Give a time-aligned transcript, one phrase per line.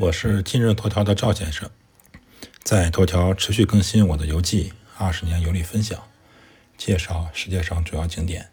[0.00, 1.70] 我是今日头条的赵先生，
[2.62, 6.02] 在头条持续更新我的游记，二十年游历分享，
[6.78, 8.48] 介绍世界上主要景点。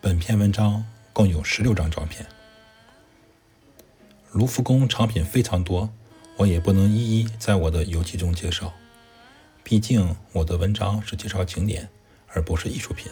[0.00, 2.24] 本篇文章共有十六张照片。
[4.30, 5.92] 卢浮宫藏品非常多，
[6.36, 8.72] 我也不能一一在我的游记中介绍，
[9.64, 11.88] 毕竟我的文章是介绍景点，
[12.28, 13.10] 而不是艺术品。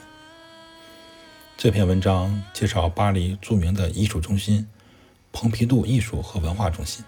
[1.56, 4.68] 这篇文章介绍巴黎著名的艺术中心——
[5.32, 7.04] 蓬皮杜艺术和文化中心。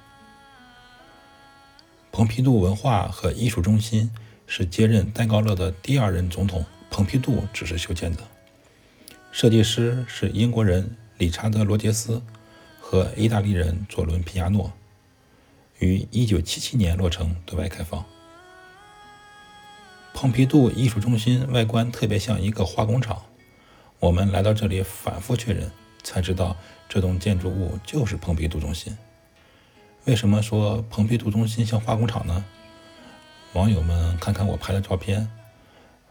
[2.11, 4.11] 蓬皮杜文化和艺术中心
[4.47, 8.23] 是接任戴高乐的第二任总统蓬皮杜指示修建的，
[9.31, 12.23] 设计师是英国人理查德·罗杰斯
[12.81, 14.71] 和意大利人佐伦·皮亚诺，
[15.79, 18.05] 于1977年落成对外开放。
[20.13, 23.23] 蓬皮杜艺术中心外观特别像一个化工厂。
[23.99, 25.73] 我们来到这里反复确认，
[26.03, 26.57] 才知道
[26.89, 28.97] 这栋建筑物就是蓬皮杜中心。
[30.05, 32.45] 为什么说蓬皮杜中心像化工厂呢？
[33.53, 35.31] 网友们看看我拍的照片，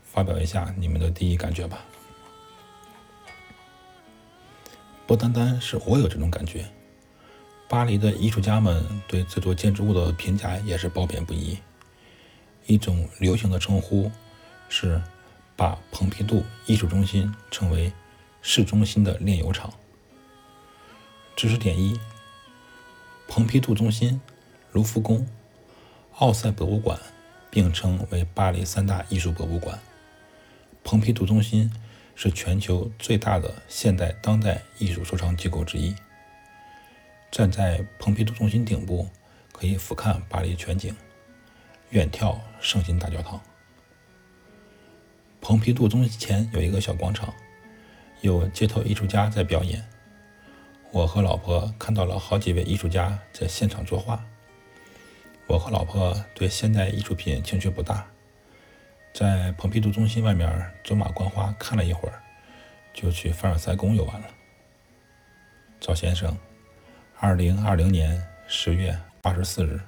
[0.03, 1.83] 发表一下你们的第一感觉吧。
[5.07, 6.65] 不单单是我有这种感觉，
[7.67, 11.57] 巴黎的艺术家们对这座建筑物的评价也是褒贬不一。
[12.65, 14.11] 一种流行的称呼
[14.69, 15.01] 是。
[15.53, 17.91] 把蓬皮杜艺术中心称为
[18.41, 19.71] 市中心的炼油厂。
[21.35, 21.99] 知识点一：
[23.27, 24.21] 蓬皮杜中心、
[24.71, 25.25] 卢浮宫、
[26.17, 26.99] 奥赛博物馆
[27.49, 29.79] 并称为巴黎三大艺术博物馆。
[30.83, 31.71] 蓬皮杜中心
[32.15, 35.95] 是全球最大的现代当代艺术收藏机构之一。
[37.31, 39.09] 站在蓬皮杜中心顶部，
[39.51, 40.95] 可以俯瞰巴黎全景，
[41.89, 43.41] 远眺圣心大教堂。
[45.39, 47.33] 蓬皮杜中心前有一个小广场，
[48.19, 49.83] 有街头艺术家在表演。
[50.93, 54.21] 我和老婆看到了好几位艺术家在现场作画。
[55.47, 58.05] 我和老婆对现代艺术品兴趣不大，
[59.13, 62.21] 在蓬皮杜中心外面走马观花看了一会儿，
[62.93, 64.27] 就去凡尔赛宫游玩了。
[65.79, 66.37] 赵先生，
[67.19, 69.79] 二零二零年十月二十四日